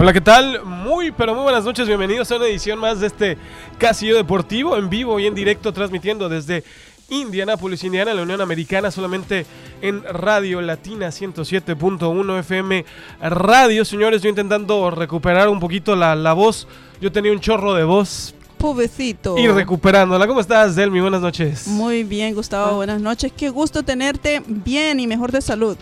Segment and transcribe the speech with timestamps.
[0.00, 0.64] Hola, ¿qué tal?
[0.64, 1.88] Muy, pero muy buenas noches.
[1.88, 3.36] Bienvenidos a una edición más de este
[3.78, 6.62] Casillero Deportivo en vivo y en directo, transmitiendo desde
[7.08, 9.44] Indianápolis, Indiana, la Unión Americana, solamente
[9.82, 12.84] en Radio Latina 107.1 FM
[13.20, 13.84] Radio.
[13.84, 16.68] Señores, yo intentando recuperar un poquito la, la voz.
[17.00, 19.38] Yo tenía un chorro de voz, Pobrecito.
[19.38, 20.26] y recuperándola.
[20.26, 21.00] ¿Cómo estás, Delmi?
[21.00, 21.66] Buenas noches.
[21.68, 22.72] Muy bien, Gustavo.
[22.72, 22.74] Ah.
[22.74, 23.32] Buenas noches.
[23.36, 25.76] Qué gusto tenerte bien y mejor de salud.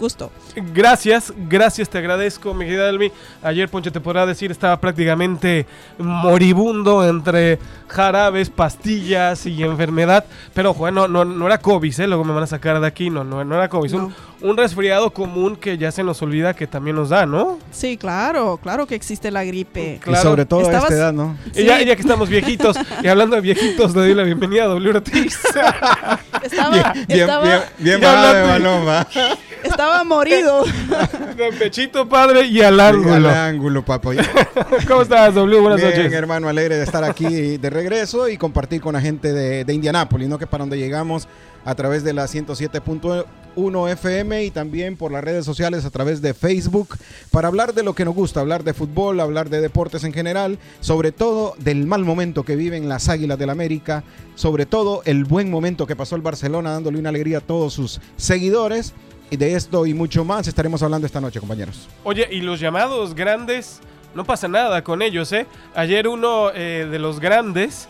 [0.00, 0.32] Gusto.
[0.74, 3.12] Gracias, gracias, te agradezco, mi querida Delmi.
[3.42, 5.66] Ayer, Poncho, te podrá decir, estaba prácticamente
[5.98, 10.24] moribundo entre jarabes, pastillas y enfermedad.
[10.52, 12.06] Pero, ojo, eh, no, no, no era COVID, ¿eh?
[12.08, 13.08] Luego me van a sacar de aquí.
[13.08, 13.86] No, no, no era COVID.
[13.86, 14.06] Es No.
[14.06, 17.58] Un, un resfriado común que ya se nos olvida que también nos da, ¿no?
[17.70, 20.00] Sí, claro, claro que existe la gripe.
[20.02, 20.18] Claro.
[20.18, 21.36] Y sobre todo a Estabas- esta edad, ¿no?
[21.54, 21.64] Y Sí.
[21.66, 24.90] ya, ya que estamos viejitos, y hablando de viejitos, le doy la bienvenida a W
[24.90, 25.38] Ortiz.
[26.42, 29.20] Estaba, Bien, estaba, bien, bien bajada de hablaste.
[29.64, 30.64] estaba morido.
[31.36, 33.14] de pechito, padre, y al ángulo.
[33.14, 34.12] Al ángulo, papo.
[34.88, 35.60] ¿Cómo estás, W?
[35.60, 36.12] Buenas Bien, noches.
[36.12, 40.28] hermano, alegre de estar aquí de regreso y compartir con la gente de, de Indianápolis,
[40.28, 40.38] ¿no?
[40.38, 41.28] Que para donde llegamos
[41.64, 46.34] a través de la 107.1 FM y también por las redes sociales a través de
[46.34, 46.96] Facebook
[47.30, 50.58] para hablar de lo que nos gusta, hablar de fútbol, hablar de deportes en general,
[50.80, 54.04] sobre todo del mal momento que viven las Águilas del América,
[54.34, 58.00] sobre todo el buen momento que pasó el Barcelona dándole una alegría a todos sus
[58.16, 58.92] seguidores.
[59.30, 61.88] Y de esto y mucho más estaremos hablando esta noche, compañeros.
[62.04, 63.80] Oye, y los llamados grandes,
[64.14, 65.46] no pasa nada con ellos, ¿eh?
[65.74, 67.88] Ayer uno eh, de los grandes,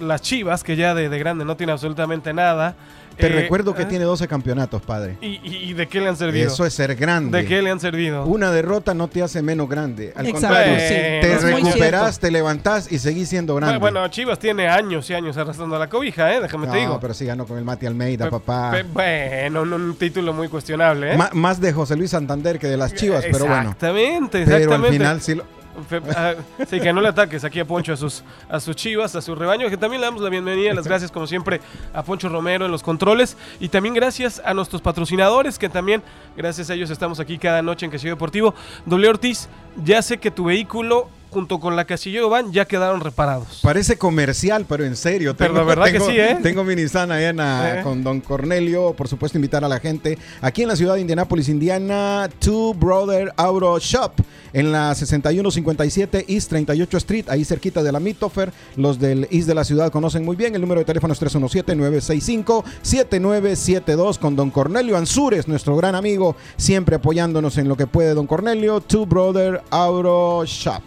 [0.00, 2.74] las Chivas, que ya de, de grande no tiene absolutamente nada.
[3.16, 5.16] Te eh, recuerdo que ah, tiene 12 campeonatos, padre.
[5.20, 6.48] ¿Y, de qué le han servido?
[6.48, 7.38] Eso es ser grande.
[7.42, 8.24] ¿De qué le han servido?
[8.24, 10.12] Una derrota no te hace menos grande.
[10.16, 10.88] Al Exacto, contrario, sí.
[10.88, 11.40] te Es
[11.74, 12.20] cierto.
[12.20, 13.78] te levantás y seguís siendo grande.
[13.78, 16.40] Bueno, bueno, Chivas tiene años y años arrastrando la cobija, ¿eh?
[16.40, 16.98] Déjame te no, digo.
[17.00, 18.70] pero sí ganó con el Mati Almeida, Pe- papá.
[18.72, 21.18] pe- bueno, un, un título muy cuestionable, ¿eh?
[21.32, 23.62] Más de José Luis Santander que de las Chivas, pero bueno.
[23.70, 24.86] Exactamente, Pero exactamente.
[24.88, 26.34] al final sí lo- Fe- ah,
[26.68, 29.70] que no le ataques aquí a Poncho, a sus, a sus chivas, a su rebaño,
[29.70, 31.60] que también le damos la bienvenida, las gracias como siempre
[31.94, 36.02] a Poncho Romero en los controles y también gracias a nuestros patrocinadores, que también
[36.36, 38.54] gracias a ellos estamos aquí cada noche en Castillo Deportivo.
[38.84, 39.48] Doble Ortiz,
[39.82, 43.60] ya sé que tu vehículo junto con la Casillero Van ya quedaron reparados.
[43.62, 45.34] Parece comercial, pero en serio.
[45.36, 46.38] Pero la verdad que sí, ¿eh?
[46.42, 47.80] Tengo mi Nissan allá en, Eh.
[47.82, 48.92] con Don Cornelio.
[48.92, 53.32] Por supuesto, invitar a la gente aquí en la ciudad de Indianápolis, Indiana, Two Brother
[53.36, 54.12] Auto Shop,
[54.52, 58.52] en la 6157 East 38 Street, ahí cerquita de la Mitofer.
[58.76, 60.54] Los del East de la ciudad conocen muy bien.
[60.54, 67.56] El número de teléfono es 317-965-7972 con Don Cornelio Ansures, nuestro gran amigo, siempre apoyándonos
[67.58, 68.80] en lo que puede Don Cornelio.
[68.80, 70.82] Two Brother Auto Shop.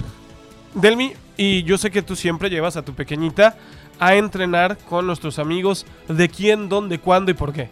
[0.75, 3.57] Delmi, y yo sé que tú siempre llevas a tu pequeñita
[3.97, 7.69] a entrenar con nuestros amigos de quién, dónde, cuándo y por qué.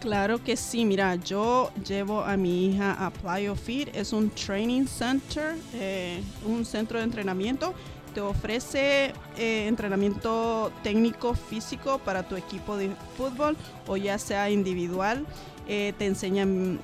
[0.00, 4.86] Claro que sí, mira, yo llevo a mi hija a Plyo Fit, es un training
[4.86, 7.74] center, eh, un centro de entrenamiento.
[8.14, 13.56] Te ofrece eh, entrenamiento técnico físico para tu equipo de fútbol
[13.88, 15.26] o ya sea individual.
[15.68, 16.78] Eh, te enseñan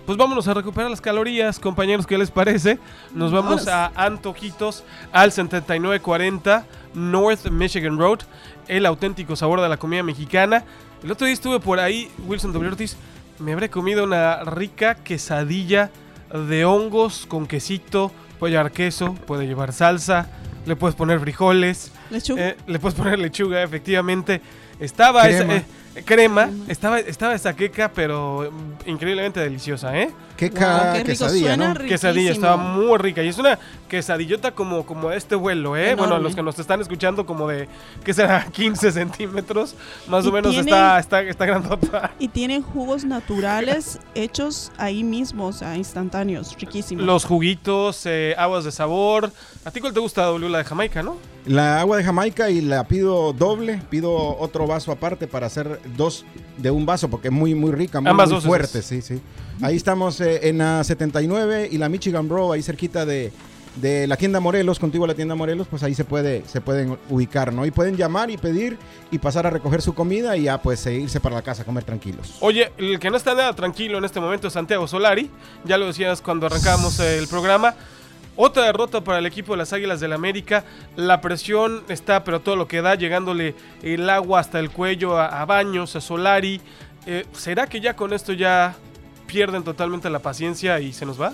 [0.06, 2.78] pues vámonos a recuperar las calorías, compañeros, ¿qué les parece?
[3.13, 6.65] Nos vamos a Antojitos al 7940
[6.95, 8.21] North Michigan Road,
[8.69, 10.65] el auténtico sabor de la comida mexicana.
[11.03, 12.71] El otro día estuve por ahí, Wilson W.
[12.71, 12.97] Ortiz,
[13.39, 15.91] me habré comido una rica quesadilla
[16.33, 20.28] de hongos con quesito, puede llevar queso, puede llevar salsa,
[20.66, 22.48] le puedes poner frijoles, Lechuga.
[22.48, 24.41] eh, le puedes poner lechuga, efectivamente.
[24.81, 25.65] Estaba esa, eh,
[26.04, 26.51] crema.
[26.69, 28.51] Estaba, estaba esa queca, pero
[28.84, 30.10] mm, increíblemente deliciosa, ¿eh?
[30.37, 31.75] Queca Wow, qué rico, quesadilla, suena ¿no?
[31.75, 31.89] rico.
[31.89, 33.22] Quesadilla, estaba muy rica.
[33.22, 33.59] Y es una
[33.89, 35.95] quesadillota como, como este vuelo, ¿eh?
[35.95, 36.25] Bueno, Enorme.
[36.25, 37.69] los que nos están escuchando como de,
[38.04, 38.45] ¿qué será?
[38.53, 39.75] 15 centímetros.
[40.09, 42.13] Más Y o menos tiene- está, está, está grandota.
[42.19, 47.04] Y tienen jugos naturales hechos ahí mismo, o sea, instantáneos, riquísimos.
[47.04, 49.33] Los juguitos, eh, aguas de sabor.
[49.65, 50.48] ¿A ti cuál te gusta, W?
[50.51, 51.16] La de Jamaica, ¿no?
[51.47, 56.24] La agua de Jamaica y la pido doble, pido otro vaso aparte para hacer dos
[56.56, 59.21] de un vaso porque es muy muy rica, muy, Ambas muy fuerte, sí, sí.
[59.62, 63.33] Ahí estamos eh, en la 79 y la Michigan Bro, ahí cerquita de,
[63.77, 66.98] de la tienda Morelos, contigo a la tienda Morelos, pues ahí se puede se pueden
[67.10, 67.65] ubicar, ¿no?
[67.66, 68.78] Y pueden llamar y pedir
[69.10, 71.65] y pasar a recoger su comida y ya pues eh, irse para la casa a
[71.65, 72.36] comer tranquilos.
[72.41, 75.30] Oye, el que no está nada tranquilo en este momento es Santiago Solari.
[75.65, 77.74] Ya lo decías cuando arrancábamos el programa.
[78.36, 80.65] Otra derrota para el equipo de las Águilas del América.
[80.94, 85.41] La presión está, pero todo lo que da, llegándole el agua hasta el cuello a,
[85.41, 86.60] a Baños, a Solari.
[87.06, 88.74] Eh, ¿Será que ya con esto ya
[89.27, 91.33] pierden totalmente la paciencia y se nos va?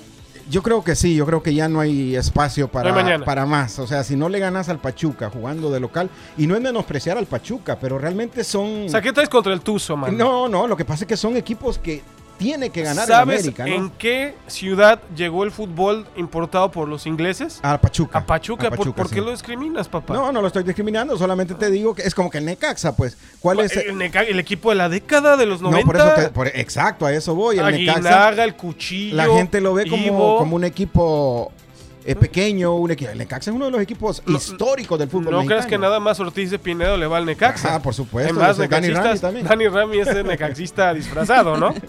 [0.50, 3.78] Yo creo que sí, yo creo que ya no hay espacio para, No para más.
[3.78, 7.16] O sea, si no le ganas al Pachuca jugando de local, y no es menospreciar
[7.16, 8.86] al Pachuca, pero realmente son...
[8.86, 10.16] O sea, ¿qué traes contra el Tuzo, man?
[10.16, 12.02] No, no, lo que pasa es que son equipos que
[12.38, 13.74] tiene que ganar ¿Sabes América, ¿no?
[13.74, 17.60] en qué ciudad llegó el fútbol importado por los ingleses?
[17.62, 18.18] A Pachuca.
[18.18, 18.66] A Pachuca.
[18.66, 19.20] A ¿Por, Pachuca, por qué sí.
[19.20, 20.14] lo discriminas, papá?
[20.14, 23.16] No, no lo estoy discriminando, solamente te digo que es como que el Necaxa, pues.
[23.40, 23.76] ¿Cuál es?
[23.76, 25.80] el, Neca- el equipo de la década de los 90.
[25.80, 27.58] No, por eso te- por- exacto, a eso voy.
[27.58, 29.16] El Necaxa, Aguinaga, el cuchillo.
[29.16, 30.38] la gente lo ve como, Ivo.
[30.38, 31.52] como un equipo
[32.04, 33.12] eh, pequeño, un equipo.
[33.12, 35.68] El Necaxa es uno de los equipos No, históricos del fútbol No mexicano.
[35.68, 37.76] que nada más Ortiz de Pinedo le va al Necaxa.
[37.76, 38.34] Ah, por supuesto.
[38.42, 39.46] Además, Dani Rami también.
[39.46, 41.72] Dani Rami es el necaxista disfrazado, ¿no?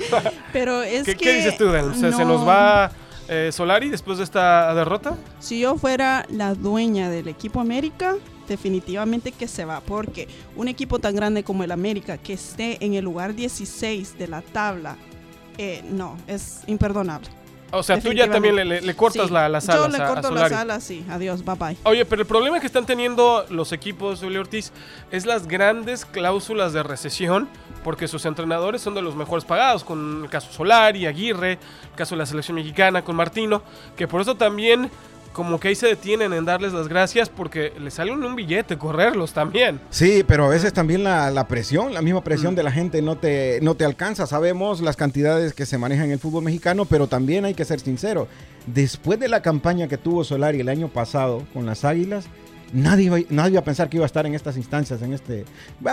[0.52, 1.24] Pero es ¿Qué, que...
[1.24, 1.94] qué dices tú, Dan?
[1.94, 2.90] ¿Se, se nos va
[3.28, 5.16] eh, Solari después de esta derrota?
[5.40, 8.16] Si yo fuera la dueña del equipo América,
[8.48, 12.94] definitivamente que se va, porque un equipo tan grande como el América, que esté en
[12.94, 14.96] el lugar 16 de la tabla,
[15.58, 17.28] eh, no, es imperdonable.
[17.74, 20.08] O sea, tú ya también le, cortas Sí, la- las Yo alas le a- a
[20.14, 21.04] corto las alas, sí.
[21.08, 21.76] Adiós, bye bye.
[21.84, 24.72] Oye, pero el problema que están teniendo los equipos de Julio Ortiz
[25.10, 27.48] es las grandes cláusulas de recesión,
[27.82, 32.14] porque sus entrenadores son de los mejores pagados, con el caso Solari, Aguirre, el caso
[32.14, 33.62] de la selección mexicana con Martino,
[33.96, 34.90] que por eso también
[35.32, 39.32] como que ahí se detienen en darles las gracias porque les sale un, billete correrlos
[39.32, 39.80] también.
[39.90, 42.24] Sí, pero a veces también la, la presión, la misma Mm.
[42.24, 44.26] presión de la gente no te, no te alcanza.
[44.26, 47.80] Sabemos las cantidades que se manejan en el fútbol mexicano, pero también hay que ser
[47.80, 48.28] sincero.
[48.66, 52.26] Después de la campaña que tuvo Solari el año pasado con las Águilas,
[52.72, 55.44] nadie iba, nadie iba a pensar que iba a estar en estas instancias, en este...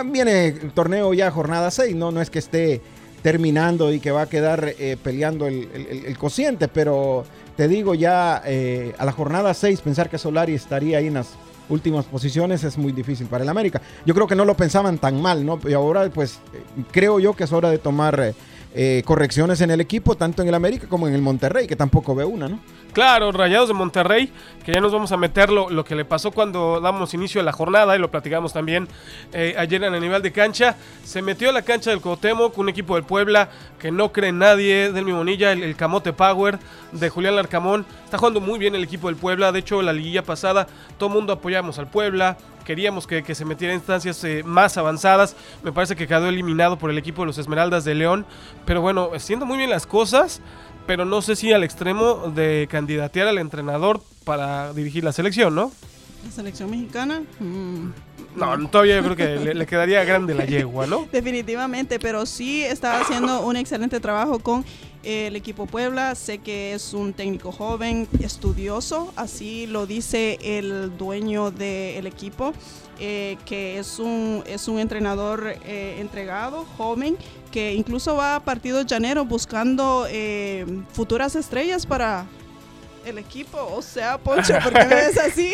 [0.05, 2.81] Viene el torneo ya jornada 6, no, no es que esté
[3.21, 5.67] terminando y que va a quedar eh, peleando el,
[6.05, 7.25] el- cociente, pero
[7.57, 11.29] te digo ya eh, a la jornada 6 pensar que Solari estaría ahí en las
[11.69, 13.81] últimas posiciones es muy difícil para el América.
[14.05, 15.59] Yo creo que no lo pensaban tan mal, ¿no?
[15.67, 16.61] Y ahora pues eh,
[16.91, 18.33] creo yo que es hora de tomar
[18.73, 22.13] eh, correcciones en el equipo, tanto en el América como en el Monterrey, que tampoco
[22.13, 22.59] ve una, ¿no?
[22.93, 24.31] Claro, Rayados de Monterrey,
[24.65, 27.43] que ya nos vamos a meter lo, lo que le pasó cuando damos inicio a
[27.43, 28.87] la jornada y lo platicamos también
[29.31, 30.75] eh, ayer en el nivel de cancha.
[31.03, 34.39] Se metió a la cancha del Cuauhtémoc, un equipo del Puebla que no cree en
[34.39, 36.57] nadie, del Mimonilla, el, el Camote Power
[36.91, 37.85] de Julián Larcamón.
[38.05, 40.67] Está jugando muy bien el equipo del Puebla, de hecho la liguilla pasada
[40.97, 42.37] todo mundo apoyamos al Puebla.
[42.69, 45.35] Queríamos que, que se metiera en instancias eh, más avanzadas.
[45.63, 48.27] Me parece que quedó eliminado por el equipo de los Esmeraldas de León.
[48.63, 50.39] Pero bueno, haciendo muy bien las cosas
[50.85, 55.71] pero no sé si al extremo de candidatear al entrenador para dirigir la selección, ¿no?
[56.25, 57.89] La selección mexicana, mm,
[58.35, 61.07] No, todavía yo creo que le, le quedaría grande la yegua, ¿no?
[61.11, 64.65] definitivamente, pero sí está haciendo un excelente trabajo con
[65.03, 66.15] el equipo Puebla.
[66.15, 72.53] Sé que es un técnico joven, estudioso, así lo dice el dueño del equipo,
[72.99, 77.15] eh, que es un, es un entrenador eh, entregado, joven,
[77.51, 82.25] que incluso va a partidos llaneros buscando eh, futuras estrellas para
[83.05, 83.57] el equipo.
[83.75, 85.53] O sea, Poncho, ¿por qué me ves así?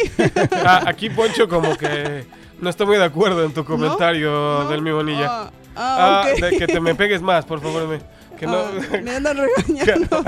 [0.65, 2.25] Ah, aquí Poncho como que
[2.59, 4.31] no está muy de acuerdo en tu comentario
[4.63, 4.69] ¿No?
[4.69, 5.27] del mi bonilla.
[5.29, 7.87] Ah, ah, Ah, de que te me pegues más, por favor.
[7.87, 7.99] me-
[8.35, 8.71] que no, Ah,
[9.03, 10.23] me andan regañando.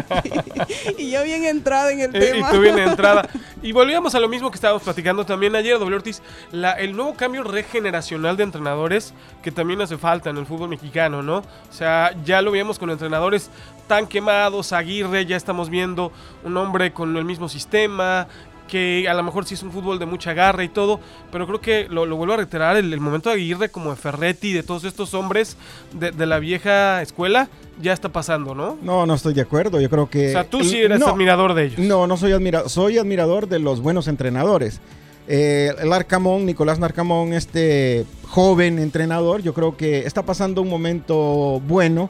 [0.97, 2.51] y yo bien entrada en el Eh, y tema.
[2.51, 3.27] tú bien entrada.
[3.63, 5.95] Y volvíamos a lo mismo que estábamos platicando también ayer, W.
[5.95, 6.21] Ortiz,
[6.51, 11.23] la, el nuevo cambio regeneracional de entrenadores que también hace falta en el fútbol mexicano,
[11.23, 11.37] ¿no?
[11.39, 13.49] O sea, ya lo vimos con entrenadores
[13.87, 16.11] tan quemados, Aguirre, ya estamos viendo
[16.43, 18.27] un hombre con el mismo sistema,
[18.67, 20.99] que a lo mejor sí es un fútbol de mucha garra y todo,
[21.31, 23.95] pero creo que lo, lo vuelvo a reiterar, el, el momento de Aguirre como de
[23.95, 25.57] Ferretti, de todos estos hombres
[25.93, 27.49] de, de la vieja escuela,
[27.81, 28.77] ya está pasando, ¿no?
[28.81, 29.79] No, no estoy de acuerdo.
[29.79, 30.29] Yo creo que.
[30.29, 31.79] o sea, tú sí eres no, admirador de ellos.
[31.79, 32.69] No, no soy admirador.
[32.69, 34.81] Soy admirador de los buenos entrenadores.
[35.27, 41.61] Eh, el Arcamón, Nicolás Narcamón, este joven entrenador, yo creo que está pasando un momento
[41.67, 42.09] bueno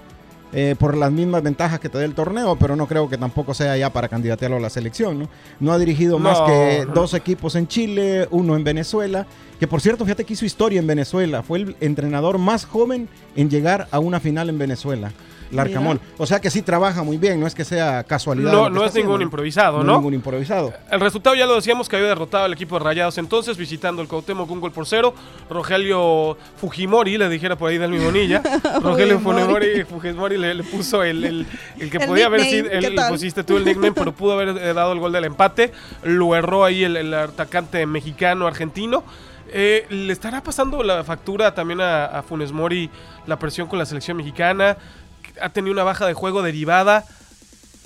[0.54, 3.54] eh, por las mismas ventajas que te da el torneo, pero no creo que tampoco
[3.54, 5.20] sea ya para candidatearlo a la selección.
[5.20, 9.26] No, no ha dirigido más que dos equipos en Chile, uno en Venezuela,
[9.60, 11.44] que por cierto, fíjate que hizo historia en Venezuela.
[11.44, 15.12] Fue el entrenador más joven en llegar a una final en Venezuela.
[15.52, 16.00] Larcamón.
[16.18, 18.52] O sea que sí trabaja muy bien, no es que sea casualidad.
[18.52, 19.22] No, es ningún haciendo.
[19.22, 20.74] improvisado, No ningún improvisado.
[20.92, 24.08] El resultado ya lo decíamos que había derrotado al equipo de Rayados entonces, visitando el
[24.08, 25.14] Cuauhtémoc un gol por cero.
[25.50, 28.42] Rogelio Fujimori, le dijera por ahí del Bonilla.
[28.82, 31.46] Rogelio Fujimori, Fujimori le, le puso el, el-
[31.80, 34.74] el que El podía haber sido, el, pusiste tú el nickname, pero pudo haber eh,
[34.74, 35.72] dado el gol del empate.
[36.04, 39.04] Lo erró ahí el, el atacante mexicano argentino.
[39.50, 42.90] Eh, ¿Le estará pasando la factura también a, a Funes Mori
[43.26, 44.78] la presión con la selección mexicana?
[45.42, 47.06] ¿Ha tenido una baja de juego derivada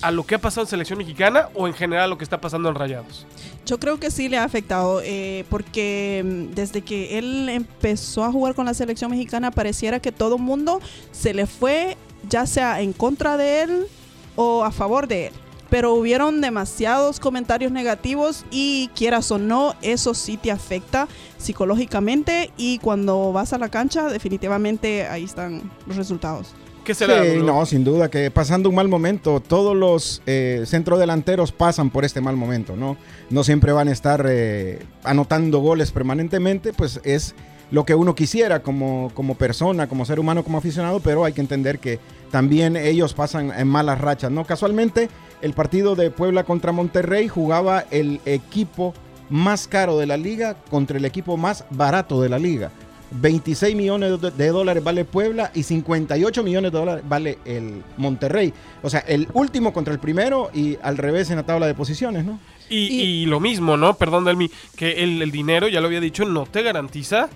[0.01, 2.69] a lo que ha pasado en selección mexicana o en general lo que está pasando
[2.69, 3.25] en Rayados?
[3.65, 8.31] Yo creo que sí le ha afectado, eh, porque mm, desde que él empezó a
[8.31, 10.81] jugar con la selección mexicana pareciera que todo el mundo
[11.11, 13.87] se le fue, ya sea en contra de él
[14.35, 15.33] o a favor de él.
[15.69, 22.79] Pero hubieron demasiados comentarios negativos y quieras o no, eso sí te afecta psicológicamente y
[22.79, 26.53] cuando vas a la cancha definitivamente ahí están los resultados.
[26.83, 27.23] ¿Qué será?
[27.23, 32.05] Sí, no, sin duda que pasando un mal momento, todos los eh, centrodelanteros pasan por
[32.05, 32.97] este mal momento, ¿no?
[33.29, 37.35] No siempre van a estar eh, anotando goles permanentemente, pues es
[37.69, 41.41] lo que uno quisiera como, como persona, como ser humano, como aficionado, pero hay que
[41.41, 44.45] entender que también ellos pasan en malas rachas, ¿no?
[44.45, 45.09] Casualmente,
[45.41, 48.93] el partido de Puebla contra Monterrey jugaba el equipo
[49.29, 52.71] más caro de la liga contra el equipo más barato de la liga.
[53.11, 58.53] 26 millones de- dólares vale Puebla y 58 millones de dólares vale el Monterrey.
[58.81, 62.23] O sea, el último contra el primero y al revés en la tabla de posiciones,
[62.25, 62.39] ¿no?
[62.69, 63.95] Y, Y- y lo mismo, ¿no?
[63.95, 67.27] Perdón, Delmi, que el, el dinero, ya lo había dicho, no te garantiza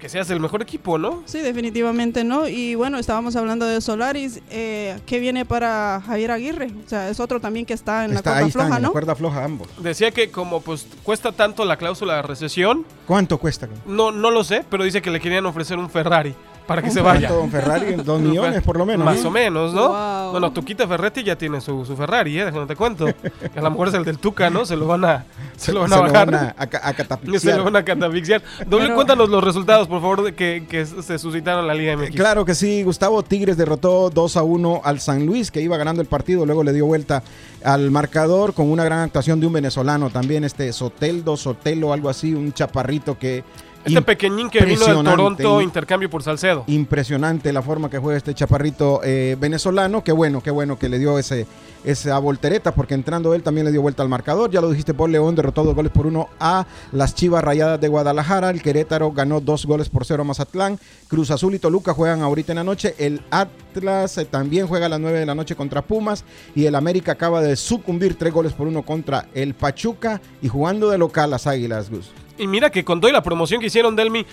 [0.00, 1.22] que seas el mejor equipo, ¿no?
[1.26, 2.48] Sí, definitivamente no.
[2.48, 4.40] Y bueno, estábamos hablando de Solaris.
[4.50, 6.72] Eh, ¿Qué viene para Javier Aguirre?
[6.84, 8.82] O sea, es otro también que está en Está- la ahí cuerda están, floja, en
[8.82, 8.92] la ¿no?
[8.92, 9.68] cuerda floja ambos.
[9.78, 13.68] Decía que como pues cuesta tanto la cláusula de recesión, ¿Cuánto cuesta?
[13.86, 16.34] no, no lo sé, pero dice que le querían ofrecer un Ferrari
[16.70, 17.26] para que Un se vaya.
[17.26, 19.04] ¿Cuánto, Don Ferrari, dos millones por lo menos.
[19.04, 19.88] Más o menos, ¿no?
[19.88, 20.30] Wow.
[20.30, 22.44] Bueno, Tuquita Ferretti ya tiene su, su Ferrari, ¿eh?
[22.44, 23.06] Déjame te cuento.
[23.06, 24.64] Que a lo mejor es el del Tuca, ¿no?
[24.64, 25.24] Se lo van a,
[25.56, 26.30] se lo van a Se bajar.
[26.30, 28.40] van a, a, Se lo van a catafixiar.
[28.68, 31.96] Doble, Pero- cuéntanos los resultados, por favor, de que, que se suscitaron en la Liga
[31.96, 32.14] MX.
[32.14, 36.00] Claro que sí, Gustavo Tigres derrotó 2 a 1 al San Luis, que iba ganando
[36.00, 37.24] el partido, luego le dio vuelta
[37.64, 42.32] al marcador con una gran actuación de un venezolano también, este Soteldo, Sotelo, algo así,
[42.32, 43.42] un chaparrito que...
[43.84, 45.10] Este pequeñín que vino Impresionante.
[45.10, 46.64] Toronto intercambio por Salcedo.
[46.66, 50.04] Impresionante la forma que juega este chaparrito eh, venezolano.
[50.04, 51.46] Qué bueno, qué bueno que le dio ese,
[51.84, 54.50] esa voltereta, porque entrando él también le dio vuelta al marcador.
[54.50, 57.88] Ya lo dijiste, Paul León derrotó dos goles por uno a las Chivas Rayadas de
[57.88, 58.50] Guadalajara.
[58.50, 60.78] El Querétaro ganó dos goles por cero a Mazatlán.
[61.08, 62.94] Cruz Azul y Toluca juegan ahorita en la noche.
[62.98, 66.24] El Atlas eh, también juega a las 9 de la noche contra Pumas.
[66.54, 70.20] Y el América acaba de sucumbir tres goles por uno contra el Pachuca.
[70.42, 72.10] Y jugando de local las Águilas, Gus.
[72.38, 74.24] Y mira que con toda la promoción que hicieron Delmi,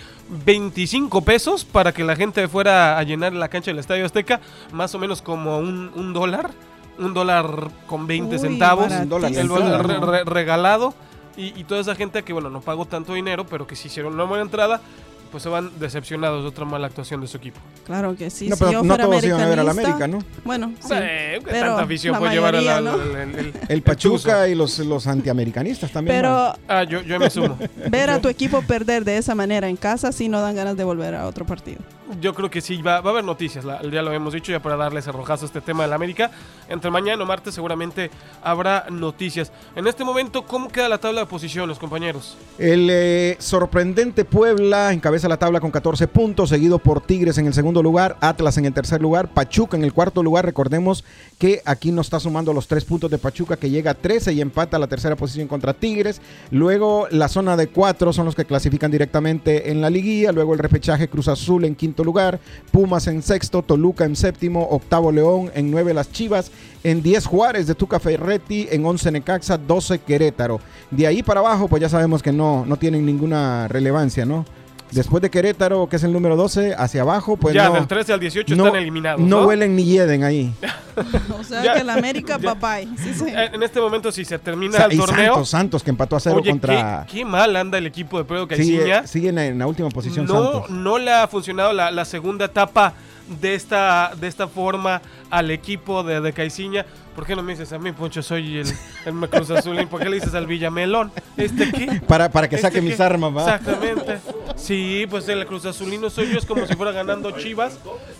[0.45, 4.39] 25 pesos para que la gente fuera a llenar la cancha del Estadio Azteca,
[4.71, 6.51] más o menos como un, un dólar,
[6.99, 10.93] un dólar con 20 Uy, centavos, Un dólar el re- regalado.
[11.35, 14.13] Y, y toda esa gente que, bueno, no pagó tanto dinero, pero que sí hicieron
[14.13, 14.81] una buena entrada,
[15.27, 17.59] pues se van decepcionados de otra mala actuación de su equipo.
[17.85, 18.49] Claro que sí.
[18.49, 20.19] no, si pero yo no fuera todos iban a ver al América, ¿no?
[20.43, 20.93] Bueno, sí.
[20.93, 22.95] Eh, ¿qué pero tanta afición la puede llevar al- ¿no?
[23.01, 23.81] el- el-?
[23.81, 26.15] Pachuca y los, los antiamericanistas también.
[26.21, 26.21] ¿no?
[26.21, 27.57] Pero Ah, yo, yo me sumo.
[27.89, 30.83] ver a tu equipo perder de esa manera en casa sí no dan ganas de
[30.83, 31.79] volver a otro partido.
[32.21, 34.61] Yo creo que sí, va, va a haber noticias, la- ya lo hemos dicho, ya
[34.61, 36.31] para darle ese rojazo a este tema del América.
[36.69, 38.09] Entre mañana o martes seguramente
[38.43, 39.51] habrá noticias.
[39.75, 42.37] En este momento, ¿cómo queda la tabla de posiciones, compañeros?
[42.57, 47.53] El eh, sorprendente Puebla encabeza la tabla con 14 puntos, seguido por Tigres en el
[47.55, 50.45] segundo lugar, Atlas en el tercer lugar, Pachuca en el cuarto lugar.
[50.45, 51.03] Recordemos
[51.39, 54.41] que aquí no está sumando los tres puntos de Pachuca, que llega a 13 y
[54.41, 56.21] empata la tercera posición contra Tigres.
[56.51, 60.31] Luego la zona de cuatro son los que clasifican directamente en la liguilla.
[60.31, 62.39] Luego el repechaje Cruz Azul en quinto lugar,
[62.71, 66.51] Pumas en sexto, Toluca en séptimo, octavo León, en nueve las Chivas,
[66.83, 70.59] en 10 Juárez de Tuca Ferretti, en 11 Necaxa, 12 Querétaro.
[70.91, 74.45] De ahí para abajo, pues ya sabemos que no, no tienen ninguna relevancia, ¿no?
[74.91, 78.13] Después de Querétaro, que es el número 12, hacia abajo, pues ya, no, del 13
[78.13, 79.19] al 18 no- están eliminados.
[79.19, 80.53] no No, huelen ni hieden ahí.
[81.39, 81.73] O sea Ya.
[81.75, 82.87] que el América, bye.
[82.97, 83.25] Sí, sí.
[83.27, 85.25] En este momento, si se termina Sa- el y torneo.
[85.33, 87.05] Santos, Santos, que empató a cero Oye, contra...
[87.07, 89.05] qué, qué mal anda el equipo de Pedro Sigue, Caiciña.
[89.07, 90.69] sigue en, en la última posición no, Santos.
[90.71, 92.93] no le ha funcionado la, la segunda etapa
[93.41, 96.85] de esta, de esta forma al equipo de, de Caiciña.
[97.13, 98.21] ¿Por qué no me dices a mí, Poncho?
[98.23, 98.67] Soy el,
[99.05, 99.87] el Cruz Azulín.
[99.87, 101.11] ¿Por qué le dices al Villamelón?
[101.35, 102.01] ¿Este qué?
[102.07, 102.81] Para, para que ¿Este saque qué?
[102.89, 103.41] mis armas, va.
[103.55, 104.19] Exactamente.
[104.57, 106.37] Sí, pues el Cruz Azulino soy yo.
[106.39, 107.77] Es como si fuera ganando Chivas.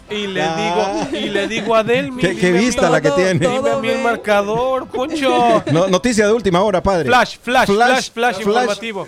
[0.10, 1.08] Y le Ah.
[1.10, 2.22] digo, y le digo a Delmi.
[2.22, 3.48] Qué- qué vista la que Todo, tiene.
[3.48, 5.64] Dime a mí el marcador, Poncho.
[5.72, 7.06] No- noticia de última hora, padre.
[7.06, 9.08] Flash, flash, flash, flash, informativo.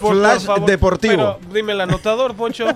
[0.00, 1.14] Por- Flash por deportivo.
[1.40, 2.66] Pero dime el anotador, Poncho.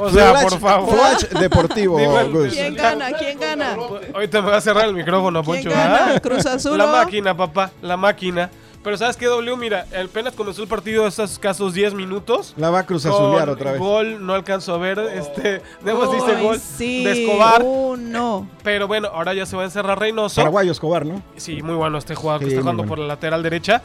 [0.00, 0.94] O sea, Flash, por favor.
[0.96, 2.48] Flash deportivo, Dime.
[2.50, 3.12] ¿Quién gana?
[3.12, 3.76] ¿Quién gana?
[4.14, 5.70] Ahorita me va a cerrar el micrófono, ¿Quién Poncho.
[5.70, 6.14] gana?
[6.16, 6.20] ¿ah?
[6.20, 8.50] ¿Cruz Azul La máquina, papá, la máquina.
[8.82, 9.56] Pero ¿sabes qué, W?
[9.58, 12.54] Mira, apenas comenzó el partido de estos casos 10 minutos.
[12.56, 13.80] La va a cruz Con azulear otra vez.
[13.80, 14.98] Gol, no alcanzo a ver.
[14.98, 17.62] Este, Demos dice Ay, gol sí, de Escobar.
[17.62, 18.48] Uno.
[18.62, 20.36] Pero bueno, ahora ya se va a encerrar Reynoso.
[20.36, 21.22] Paraguayo Escobar, ¿no?
[21.36, 22.88] Sí, muy bueno este jugador que está jugando bueno.
[22.88, 23.82] por la lateral derecha.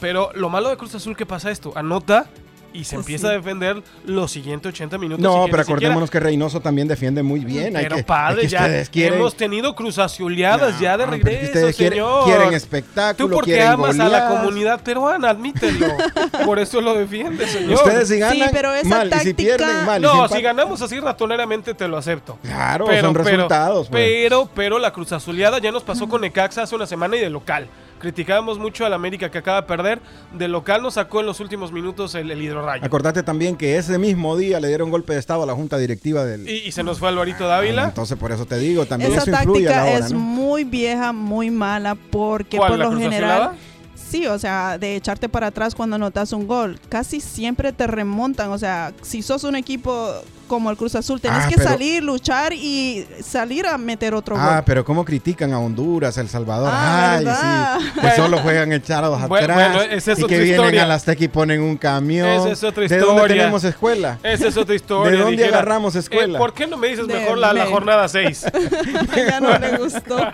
[0.00, 1.72] Pero lo malo de Cruz Azul, ¿qué pasa esto?
[1.76, 2.26] Anota
[2.72, 3.32] y se Pues empieza sí.
[3.34, 5.22] a defender los siguientes 80 minutos.
[5.22, 7.76] No, pero siquiera- acordémonos que Reynoso también defiende muy bien.
[7.76, 11.24] Hay Pero que, padre, que ya quieren, hemos tenido Cruz Azuleadas ya de No, pero
[11.24, 12.24] regreso, ustedes quieren, señor.
[12.24, 14.38] quieren espectáculo, Tú porque quieren amas a la goleadas.
[14.40, 15.86] comunidad peruana, admítelo.
[16.44, 17.74] Por eso lo defiendes, señor.
[17.74, 19.10] Ustedes si ganan, Sí, pero esa mal.
[19.14, 20.00] Y si pierden, mal.
[20.02, 22.38] no, si ganamos así ratoneramente te lo acepto.
[22.42, 23.88] Claro, son resultados.
[23.88, 24.02] pues.
[24.02, 27.30] pero, pero la Cruz Azuleada ya nos pasó con Necaxa hace una semana y de
[27.30, 27.68] local.
[28.02, 30.00] Criticábamos mucho al América que acaba de perder.
[30.36, 32.84] De local nos sacó en los últimos minutos el, el hidrorrayo.
[32.84, 36.24] Acordate también que ese mismo día le dieron golpe de estado a la junta directiva
[36.24, 36.48] del...
[36.48, 37.84] Y, y se nos fue Alvarito Dávila.
[37.84, 40.18] Entonces, por eso te digo, también Esa eso influye a la táctica hora, es ¿no?
[40.18, 43.52] muy vieja, muy mala, porque ¿Cuál, por la lo general.
[43.94, 46.80] Sí, o sea, de echarte para atrás cuando anotas un gol.
[46.88, 48.50] Casi siempre te remontan.
[48.50, 50.12] O sea, si sos un equipo
[50.52, 54.36] como el Cruz Azul, tenés Ah, que pero- salir, luchar y salir a meter otro
[54.38, 54.62] Ah, gol.
[54.66, 56.68] pero cómo critican a Honduras, El Salvador.
[56.70, 57.78] Ah, Ay, ¿verdad?
[57.80, 58.00] sí.
[58.02, 59.72] Que solo juegan echados Bueno, atrás.
[59.76, 60.82] bueno, esa es y otra que vienen historia.
[60.82, 62.28] a las Azteca y ponen un camión.
[62.28, 63.36] Esa es otra ¿De dónde historia.
[63.38, 64.18] tenemos escuela?
[64.22, 65.10] Esa es otra historia.
[65.12, 65.56] ¿De dónde dijera.
[65.56, 66.36] agarramos escuela?
[66.36, 68.44] Eh, ¿Por qué no me dices De mejor la, la jornada 6?
[69.16, 70.18] ya no le gustó.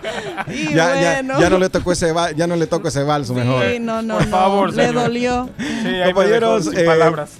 [0.49, 1.39] Y Ya, ya- bueno.
[1.39, 3.63] ya no le tocó ese va- ya no le tocó ese valso mejor.
[3.65, 4.31] Sí, no, no, Por no.
[4.37, 5.03] favor, le señor.
[5.03, 5.49] dolió.
[5.57, 6.85] Sí, Compañeros, eh.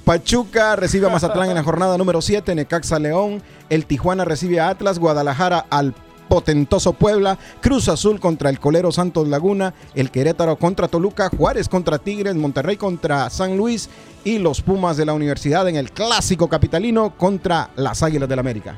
[0.06, 4.70] Pachuca recibe a Mazatlán en la jornada número 7, Necaxa León, el Tijuana recibe a
[4.70, 5.96] Atlas, Guadalajara al
[6.28, 11.98] potentoso Puebla, Cruz Azul contra el Colero Santos Laguna, el Querétaro contra Toluca, Juárez contra
[11.98, 13.90] Tigres, Monterrey contra San Luis
[14.24, 18.78] y los Pumas de la Universidad en el clásico capitalino contra las Águilas del América.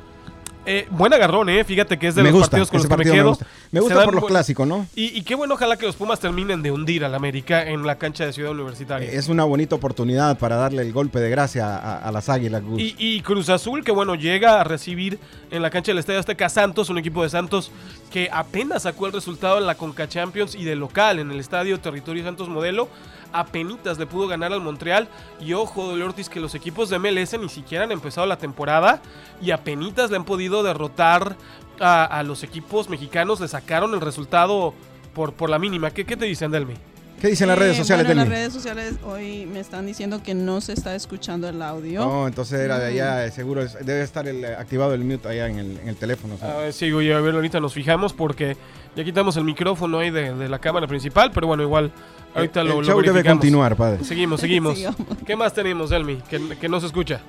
[0.65, 1.63] Eh, buen agarrón, ¿eh?
[1.63, 3.23] Fíjate que es de me los gusta, partidos con los que me quedo.
[3.23, 3.45] me gusta.
[3.71, 4.85] Me por los buen- clásicos, ¿no?
[4.95, 7.97] Y, y qué bueno, ojalá que los Pumas terminen de hundir al América en la
[7.97, 9.09] cancha de Ciudad Universitaria.
[9.11, 12.61] Es una bonita oportunidad para darle el golpe de gracia a, a las Águilas.
[12.63, 12.79] Gus.
[12.79, 15.17] Y, y Cruz Azul, que bueno, llega a recibir
[15.49, 17.71] en la cancha del Estadio Azteca Santos, un equipo de Santos
[18.11, 21.79] que apenas sacó el resultado en la Conca Champions y de local en el Estadio
[21.79, 22.87] Territorio Santos Modelo.
[23.33, 25.07] Apenitas le pudo ganar al Montreal.
[25.39, 29.01] Y ojo, Dolor Ortiz, que los equipos de MLS ni siquiera han empezado la temporada.
[29.41, 31.35] Y apenitas le han podido derrotar
[31.79, 33.39] a, a los equipos mexicanos.
[33.39, 34.73] Le sacaron el resultado
[35.13, 35.91] por, por la mínima.
[35.91, 36.73] ¿Qué, qué te dicen, Delmi?
[37.19, 40.23] ¿Qué dicen las Eh, redes sociales bueno, en las redes sociales hoy me están diciendo
[40.23, 41.99] que no se está escuchando el audio.
[42.03, 43.27] No, entonces era de allá, Mm.
[43.27, 45.95] eh, seguro es- debe estar el, eh, activado el mute allá en el, en el
[45.97, 46.35] teléfono.
[46.39, 46.43] ¿sí?
[46.45, 48.57] A ver, sí, oye, a ver, ahorita nos fijamos porque
[48.95, 51.91] ya quitamos el micrófono ahí de, de la cámara principal, pero bueno, igual
[52.35, 53.39] ahorita el lo, lo show debe verificamos.
[53.39, 54.03] continuar, padre.
[54.03, 54.77] Seguimos, seguimos.
[55.25, 56.17] ¿Qué más tenemos, Elmi?
[56.29, 57.21] Que, que no se escucha.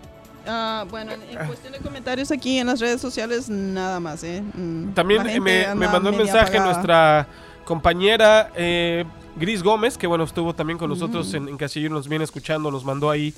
[0.46, 4.42] Ah, bueno, en en cuestión de comentarios aquí en las redes sociales, nada más, ¿eh?
[4.54, 6.64] Mm, También eh, me, me mandó un mensaje apagada.
[6.72, 7.26] nuestra
[7.64, 9.04] compañera eh,
[9.36, 12.84] Gris Gómez, que bueno, estuvo también con nosotros en, en Casillero, nos viene escuchando, nos
[12.84, 13.32] mandó ahí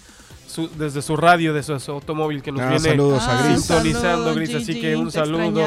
[0.47, 3.61] su- desde su radio, de su, su automóvil que nos Ah, viene saludos a Gris.
[3.65, 5.65] sintonizando, saludos, Gris, así que un saludo.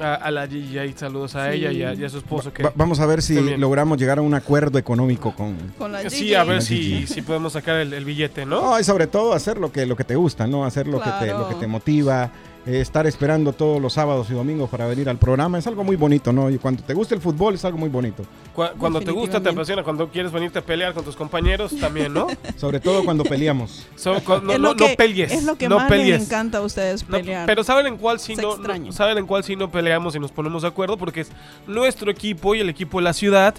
[0.00, 1.58] a, a la Gigi saludos a Sí.
[1.58, 2.62] ella y a, y a su esposo que...
[2.62, 3.60] Va- vamos a ver si También.
[3.60, 5.56] logramos llegar a un acuerdo económico con...
[5.78, 6.34] Con la Sí, Gigi.
[6.34, 8.62] a ver si, si podemos sacar el, el billete, ¿no?
[8.62, 10.64] No, y sobre todo hacer lo que, lo que te gusta, ¿no?
[10.64, 12.30] Hacer lo, que, te, lo que te motiva,
[12.66, 16.32] estar esperando todos los sábados y domingos para venir al programa, es algo muy bonito,
[16.32, 16.50] ¿no?
[16.50, 18.24] Y cuando te gusta el fútbol es algo muy bonito.
[18.54, 22.12] Cu- Cuando te gusta, te apasiona, cuando quieres venirte a pelear con tus compañeros, también,
[22.12, 22.26] ¿no?
[22.56, 23.86] Sobre todo cuando peleamos.
[23.94, 25.32] So- no, es no, lo que, no pelees.
[25.32, 26.18] Es lo que no más pelees.
[26.18, 27.46] les encanta a ustedes No, pelear.
[27.46, 28.56] pero saben en cuál sí Se no,
[28.92, 31.30] saben en cuál sí no peleamos y nos ponemos de acuerdo porque es
[31.66, 33.54] nuestro equipo y el equipo de la ciudad,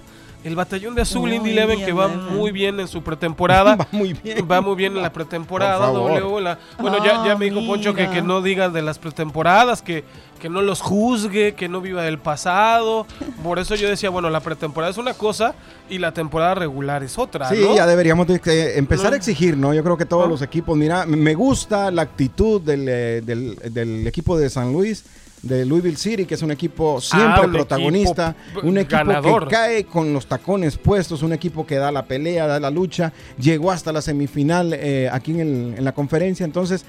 [0.48, 3.76] el batallón de azul Indy Eleven que va muy bien en su pretemporada.
[3.80, 4.48] Va muy bien.
[4.50, 5.88] Va muy bien en la pretemporada.
[5.92, 8.98] W, la- Bueno, ya, ya Ah, me dijo Poncho que, que no digan de las
[8.98, 10.06] pretemporadas, que,
[10.40, 13.06] que no los juzgue, que no viva del pasado.
[13.44, 15.54] Por eso yo decía, bueno, la pretemporada es una cosa
[15.90, 17.76] y la temporada regular es otra, Sí, ¿no?
[17.76, 19.14] ya deberíamos de, eh, empezar No.
[19.16, 19.74] a exigir, ¿no?
[19.74, 20.30] Yo creo que todos ¿No?
[20.32, 25.04] los equipos, mira, me gusta la actitud del, eh, del- del equipo de San Luis,
[25.42, 29.48] de Louisville City, que es un equipo siempre Ah, un protagonista, equipo un equipo ganador.
[29.48, 33.14] que cae con los tacones puestos, un equipo que da la pelea, da la lucha,
[33.40, 36.84] llegó hasta la semifinal eh, aquí en, el- en la conferencia, entonces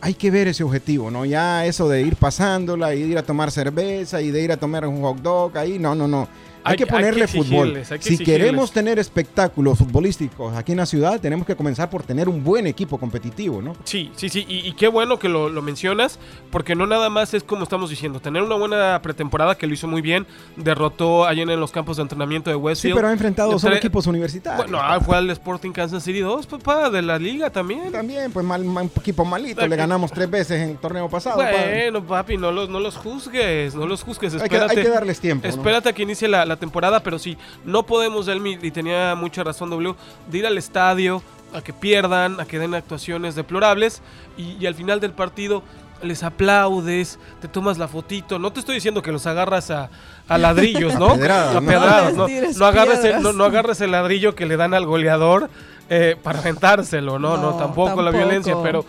[0.00, 1.24] hay que ver ese objetivo, ¿no?
[1.24, 4.56] Ya eso de ir pasándola y de ir a tomar cerveza y de ir a
[4.56, 6.26] tomar un hot dog, ahí no, no, no.
[6.64, 7.74] Hay, Hay- que hay que ponerle fútbol.
[7.74, 12.28] que Si queremos tener espectáculos futbolísticos aquí en la ciudad, tenemos que comenzar por tener
[12.28, 13.74] un buen equipo competitivo, ¿no?
[13.84, 16.18] Sí, sí, sí, y, y qué bueno que lo, lo mencionas,
[16.50, 19.88] porque no nada más es como estamos diciendo, tener una buena pretemporada que lo hizo
[19.88, 22.96] muy bien, derrotó ayer en los campos de entrenamiento de Sí, Westfield.
[22.96, 24.64] pero ha enfrentado solo equipos universitarios.
[24.70, 27.90] Bueno, ah, fue al Sporting Kansas City 2, papá, de la liga también.
[27.92, 28.64] También, pues mal,
[28.96, 29.66] equipo malito.
[29.66, 31.36] Le ganamos tres veces en el torneo pasado.
[31.42, 34.78] Bueno, papi, no los, no los juzgues, no los juzgues, Hay que, espérate.
[34.80, 35.46] hay que darles tiempo.
[35.46, 35.54] ¿no?
[35.54, 39.42] Espérate a que inicie la, la temporada, pero sí, no podemos, Elmi, y tenía mucha
[39.44, 39.94] razón W,
[40.30, 41.22] de ir al estadio
[41.54, 44.00] a que pierdan, a que den actuaciones deplorables
[44.36, 45.62] y, y al final del partido
[46.02, 48.38] les aplaudes, te tomas la fotito.
[48.38, 49.88] No te estoy diciendo que los agarras a,
[50.28, 51.10] a ladrillos, ¿no?
[51.10, 51.66] A pedradas, A ¿no?
[51.66, 52.26] pedradas, No
[52.58, 55.48] no, agarres el, no, no agarres el ladrillo que le dan al goleador
[55.88, 57.36] eh, para aventárselo, ¿no?
[57.36, 58.16] No, No, tampoco, la tampoco.
[58.16, 58.84] violencia, pero...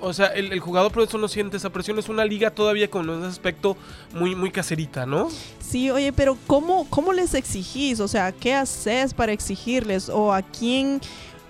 [0.00, 1.98] O sea, el, jugador por eso no siente esa presión.
[1.98, 3.76] Es una liga todavía con un aspecto
[4.14, 5.28] muy, muy caserita, ¿no?
[5.60, 8.00] Sí, oye, pero ¿cómo, cómo les exigís?
[8.00, 10.08] O sea, ¿qué haces para exigirles?
[10.08, 11.00] ¿O a quién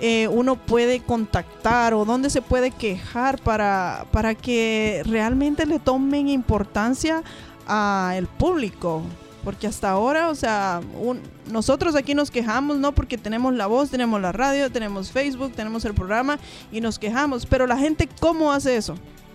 [0.01, 1.95] eh, uno puede contactar?
[1.95, 7.23] ¿O dónde se puede quejar para, para que realmente le tomen importancia
[7.67, 9.03] al público?
[9.45, 12.93] Porque hasta ahora, o sea, un- nosotros aquí nos quejamos, ¿no?
[12.93, 16.39] Porque tenemos la voz, tenemos la radio, tenemos Facebook, tenemos el programa
[16.71, 17.47] y nos quejamos.
[17.47, 18.95] Pero la gente, ¿cómo hace eso?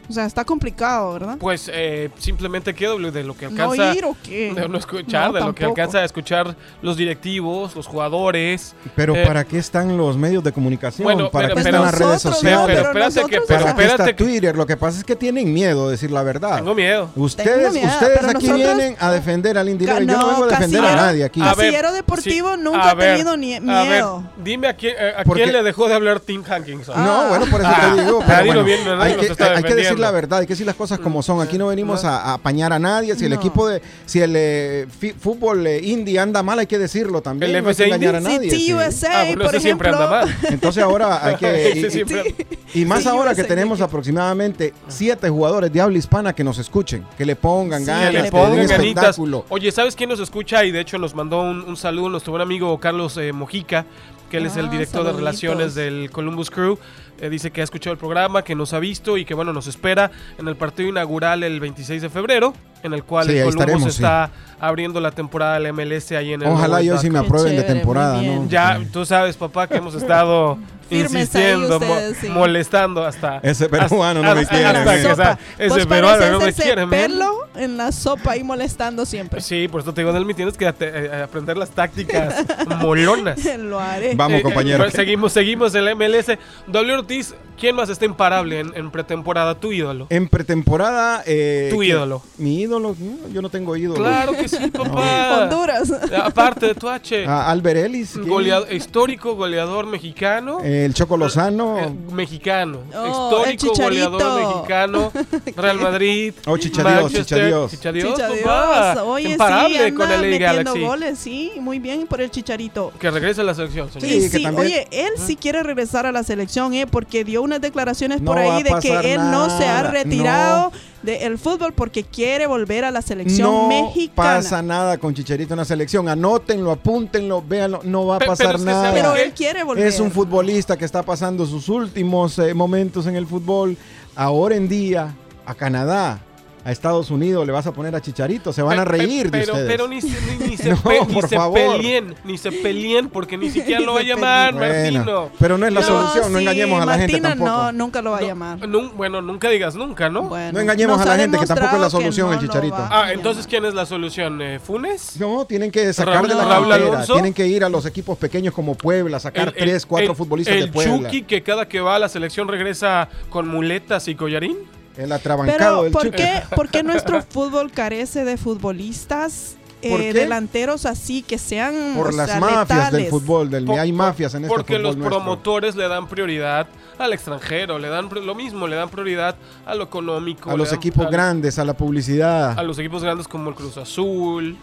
[0.10, 1.38] O sea, está complicado, ¿verdad?
[1.40, 4.54] Pues eh, simplemente que W de lo que ¿No alcanza oír o qué?
[4.56, 8.76] de no escuchar, No, de lo que alcanza a escuchar los directivos, los jugadores.
[8.96, 11.04] Pero Eh, ¿para qué están los medios de comunicación?
[11.04, 12.66] Bueno, ¿Para pero- qué pero están las redes Pero, no, sociales?
[12.68, 14.56] pero espérate que, pero ¿Para qué está espérate que Twitter?
[14.56, 16.58] Lo que pasa es que tienen miedo de decir la verdad.
[16.58, 17.10] tengo miedo.
[17.16, 20.00] Ustedes, Tengo miedo, ustedes aquí nosotros- vienen a defender al individuo.
[20.00, 21.42] Yo no No, vengo a defender a nadie aquí.
[21.42, 24.24] A ver, Casillero Deportivo sí, nunca ha tenido ni- A ver, miedo.
[24.44, 26.96] dime a quién, eh, a Porque- quién le dejó de hablar Tim Hankinson.
[26.98, 27.04] Ah.
[27.06, 28.20] No, bueno, por eso Ah, te digo.
[28.22, 30.76] ah, Pero no, no hay, que, está que decir la verdad, hay que decir las
[30.76, 31.42] cosas como son.
[31.42, 33.16] Aquí no venimos a, a apañar a nadie.
[33.16, 33.38] Si el No.
[33.38, 34.88] equipo de, si el eh,
[35.20, 37.56] fútbol eh, indie anda mal, hay que decirlo también.
[37.56, 38.36] ¿El no hay que engañar a indie?
[38.38, 38.50] nadie.
[38.52, 38.74] Sí, sí.
[38.74, 39.90] USA, Ah, por siempre ejemplo.
[40.06, 40.38] anda mal.
[40.50, 41.80] Entonces ahora hay que...
[41.88, 42.36] Y- siempre-
[42.74, 46.58] Y más Sí, ahora USA, que tenemos aproximadamente siete jugadores de habla hispana que nos
[46.58, 48.80] escuchen, que le pongan Sí, ganas, que le pongan ganitas.
[48.80, 49.46] espectáculo.
[49.50, 50.64] Oye, ¿sabes quién nos escucha?
[50.66, 53.86] Y de hecho nos mandó un, un saludo nuestro buen amigo Carlos eh, Mojica,
[54.30, 55.18] que él es el Ah, director de saluditos.
[55.20, 56.78] relaciones del Columbus Crew.
[57.22, 59.68] Eh, dice que ha escuchado el programa, que nos ha visto y que bueno, nos
[59.68, 63.84] espera en el partido inaugural el 26 de febrero, en el cual Sí, el Columbus
[63.84, 63.90] sí.
[64.04, 67.62] está abriendo la temporada del MLS ahí en el Ojalá yo sí me aprueben de
[67.62, 68.48] chévere, temporada, ¿no?
[68.50, 70.58] Ya, tú sabes, papá, que hemos estado
[70.90, 72.30] Firmes ahí insistiendo, mo- ustedes, sí.
[72.30, 73.40] molestando hasta...
[73.44, 76.64] Ese peruano no me quiere, hasta que, o sea, ese Vos peruano no me ese
[76.64, 79.42] quiere, pelo en la sopa ahí molestando siempre.
[79.42, 82.46] Sí, por eso te digo, Nelmi, tienes que eh, aprender las tácticas
[82.80, 83.40] molonas.
[83.58, 84.14] Lo haré.
[84.16, 84.78] Vamos, Eh, eh, compañero.
[84.80, 86.38] bueno, seguimos, seguimos el MLS.
[86.68, 89.56] W Ortiz, ¿quién más está imparable en, en pretemporada?
[89.56, 90.08] Tu ídolo.
[90.10, 91.24] En pretemporada...
[91.26, 92.22] eh, Tu ídolo.
[92.38, 92.96] Mi ídolo,
[93.32, 93.96] yo no tengo ídolo.
[94.04, 95.44] Claro que sí, papá.
[95.44, 95.92] Honduras.
[96.24, 98.18] Aparte de tu H, Ah, Albert Ellis.
[98.18, 100.60] goleado- histórico goleador mexicano.
[100.64, 101.80] El Choco Lozano.
[101.80, 105.12] Eh, mexicano, Oh, el histórico goleador mexicano,
[105.56, 107.72] Real Madrid, Oh, Chichadios, Chichadios.
[107.72, 109.04] Chichadios, Chicha papá.
[109.04, 110.80] Oye, imparable sí, anda con el metiendo Galaxy.
[110.82, 112.92] goles, sí, muy bien por el Chicharito.
[113.00, 114.08] Que regrese a la selección, señor.
[114.10, 116.88] Sí, que sí, también- oye, él sí quiere regresar a la selección, ¿eh?
[116.88, 121.38] Porque dio unas declaraciones No por ahí de que él no se ha retirado del
[121.38, 124.16] fútbol porque quiere volver a la selección No mexicana.
[124.36, 126.10] pasa nada con Chicharito en la selección.
[126.10, 127.82] Anótenlo, apúntenlo, véanlo.
[127.84, 129.18] No va a pero pasar nada.
[129.22, 129.86] él quiere volver.
[129.86, 133.78] Es un futbolista que está pasando sus últimos eh, momentos en el fútbol.
[134.16, 136.20] Ahora en día, a Canadá,
[136.66, 138.52] a Estados Unidos, le vas a poner a Chicharito.
[138.52, 139.72] Se van a reír de pero, ustedes.
[139.72, 141.60] Pero ni se, ni, ni se, No, pe- ni por se favor.
[141.78, 145.30] peleen, ni se peleen porque ni siquiera lo va a llamar Bueno, Martino.
[145.40, 146.34] pero no es la No, solución.
[146.34, 147.52] No engañemos a la gente Martina tampoco.
[147.52, 148.60] No, nunca lo va a No, llamar.
[148.68, 150.24] nun- bueno, nunca digas nunca, ¿no?
[150.24, 152.78] Bueno, No engañemos a la gente, que tampoco es la solución el no Chicharito.
[152.78, 154.42] Ah, entonces ¿quién es la solución?
[154.42, 155.20] Eh, ¿Funes?
[155.20, 156.56] No, tienen que sacar Raúl- de la.
[156.76, 157.14] Alonso.
[157.14, 160.66] Tienen que ir a los equipos pequeños como Puebla, sacar tres, cuatro el- futbolistas el
[160.66, 161.10] de Puebla.
[161.10, 164.58] Chucky que cada que va a la selección regresa con muletas y collarín.
[164.98, 170.86] El atrabancado Pero del ¿por qué, por qué nuestro fútbol carece de futbolistas eh, delanteros
[170.88, 173.50] así que sean Por las sea, mafias del fútbol.
[173.50, 175.18] Del, Por- hay mafias en este Porque fútbol los nuestro.
[175.20, 179.84] promotores le dan prioridad al extranjero, le dan lo mismo, le dan prioridad a lo
[179.84, 180.50] económico.
[180.50, 182.58] A los dan- equipos grandes, a la publicidad.
[182.58, 184.58] A los equipos grandes como el Cruz Azul.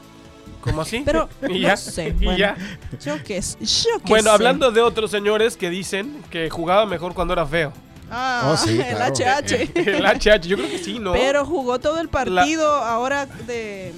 [0.60, 1.02] ¿Cómo así?
[1.04, 1.76] Pero y no ya.
[1.76, 2.38] sé, y bueno.
[2.38, 2.56] ya.
[3.04, 4.34] Yo qué yo qué Bueno, sé.
[4.34, 7.72] hablando de otros señores que dicen que jugaba mejor cuando era feo.
[8.14, 9.14] Ah, Oh, sí, el claro.
[9.14, 9.70] HH.
[9.74, 11.12] El HH, yo creo que sí, ¿no?
[11.12, 13.92] Pero jugó todo el partido ahora de...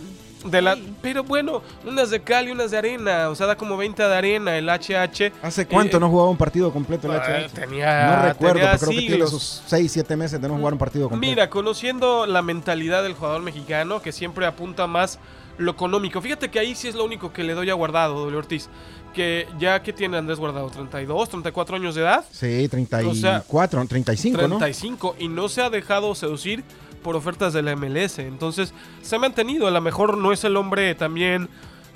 [0.45, 0.95] De la, Sí.
[1.01, 3.31] pero bueno, unas de cal y unas de arena.
[3.31, 5.33] O sea, da como 20 de arena el HH.
[5.43, 7.53] ¿Hace cuánto Eh, no jugaba un partido completo el ah, HH?
[7.55, 10.75] Tenía, No recuerdo, tenía pero creo que tiene sus 6, 7 meses de no jugar
[10.75, 11.31] un partido completo.
[11.31, 15.19] Mira, conociendo la mentalidad del jugador mexicano, que siempre apunta más
[15.57, 16.21] lo económico.
[16.21, 18.69] Fíjate que ahí sí es lo único que le doy a Guardado, doble Ortiz.
[19.15, 22.25] Que ya que tiene Andrés Guardado, 32, 34 años de edad.
[22.31, 23.45] Sí, 34, O sea,
[23.87, 24.59] 35, ¿no?
[24.59, 26.65] 35 y no se ha dejado seducir
[27.03, 28.19] por ofertas de la MLS.
[28.19, 29.69] Entonces se ha mantenido.
[29.69, 31.49] A lo mejor no es el hombre también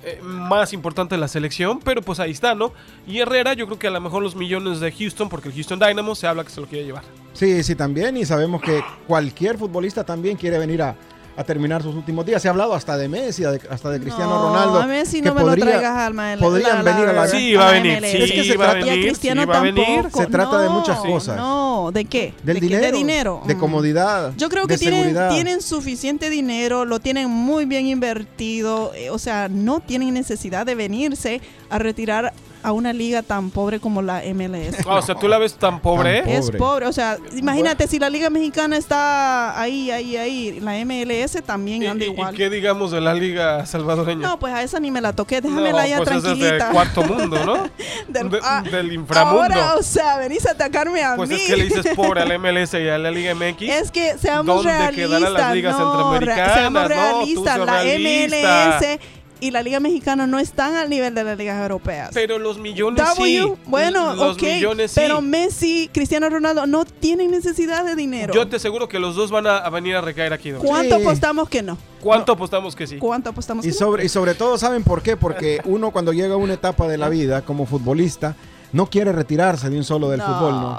[0.05, 2.73] eh, más importante de la selección, pero pues ahí está, ¿no?
[3.05, 5.81] Y Herrera, yo creo que a lo mejor los millones de Houston, porque el Houston
[5.81, 7.03] Dynamo se habla que se lo quiere llevar.
[7.33, 8.17] Sí, sí, también.
[8.17, 10.95] Y sabemos que cualquier futbolista también quiere venir a,
[11.39, 12.43] a terminar sus últimos días.
[12.43, 14.81] Se ha hablado hasta de Messi, de- hasta de Cristiano No, Ronaldo.
[14.81, 17.69] A Messi que no me lo podría- traigas al podrían venir a la- Sí, va
[17.69, 19.85] a venir, sí, Es que se trata- Y a venir, Cristiano sí, venir.
[20.03, 20.21] tampoco.
[20.21, 21.37] Se trata de No, muchas cosas.
[21.37, 22.35] No, ¿de qué?
[22.43, 22.67] Del ¿De qué?
[22.67, 22.83] dinero.
[22.87, 23.43] De dinero.
[23.47, 23.59] De Mm.
[23.61, 24.33] comodidad.
[24.37, 25.31] Yo creo que de tienen, seguridad.
[25.31, 30.75] tienen suficiente dinero, lo tienen muy bien invertido, eh, o sea, no tienen necesidad de
[30.75, 34.77] venirse a retirar a una liga tan pobre como la MLS.
[34.87, 36.21] Ah, o sea, tú la ves tan pobre.
[36.21, 36.37] Tan ¿eh?
[36.39, 36.59] Es Pobre.
[36.59, 41.83] pobre, o sea, imagínate si la liga mexicana está ahí, ahí, ahí, la MLS también
[41.83, 42.35] ¿Y, anda y- y igual.
[42.35, 44.27] qué digamos de la liga salvadoreña?
[44.29, 46.31] No, pues a esa ni me la toqué, No, déjamela ya pues ese es de
[46.31, 46.71] tranquilita.
[46.71, 47.55] cuarto mundo, ¿no?
[48.09, 49.43] Del- De- ah, del inframundo.
[49.43, 51.37] Ahora, o sea, venís a atacarme a pues mí.
[51.37, 53.63] es que le dices pobre al MLS y a la Liga MX.
[53.63, 54.95] Es que seamos ¿Dónde realistas.
[55.09, 56.55] quedarán las ligas no, centroamericanas?
[56.55, 57.59] Seamos No, tú realistas.
[57.59, 58.79] la realista.
[58.81, 59.01] MLS
[59.41, 62.11] y la Liga Mexicana no están al nivel de las ligas europeas.
[62.15, 63.53] Pero los millones W, sí.
[63.67, 65.01] bueno, los ok, millones sí.
[65.01, 68.35] pero Messi, Cristiano Ronaldo no tienen necesidad de dinero.
[68.35, 70.51] Yo te aseguro que los dos van a, a venir a recaer aquí.
[70.51, 70.63] Don.
[70.63, 71.03] ¿Cuánto Sí.
[71.03, 71.79] apostamos que no?
[72.01, 72.99] ¿Cuánto apostamos que sí?
[72.99, 73.79] ¿Cuánto apostamos Y que no?
[73.79, 75.17] sobre, y sobre todo, ¿saben por qué?
[75.17, 78.37] Porque uno cuando llega a una etapa de la vida como futbolista,
[78.73, 80.79] no quiere retirarse de un solo del fútbol, ¿no?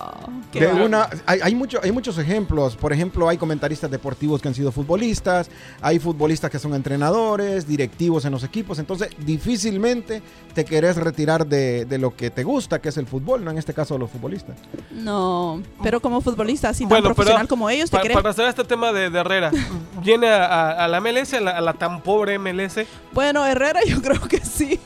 [0.54, 2.76] De una, hay, hay, mucho- hay muchos ejemplos.
[2.76, 5.50] Por ejemplo, hay comentaristas deportivos que han sido futbolistas,
[5.82, 8.80] hay futbolistas que son entrenadores, directivos en los equipos.
[8.80, 10.22] Entonces, difícilmente
[10.54, 13.52] te querés retirar de, de lo que te gusta, que es el fútbol, ¿no?
[13.52, 14.56] En este caso, los futbolistas.
[14.92, 18.50] No, pero como futbolista así tan Bueno, pero profesional como ellos, ¿te Pa- para cerrar
[18.50, 19.52] este tema de, de Herrera,
[20.04, 22.80] ¿viene a, a- a la MLS, a la, a la tan pobre MLS?
[23.12, 24.80] Bueno, Herrera yo creo que sí.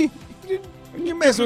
[1.23, 1.45] Eso,